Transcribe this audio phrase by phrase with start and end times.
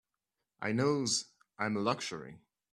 [0.63, 1.25] I knows
[1.59, 2.39] I'm a luxury.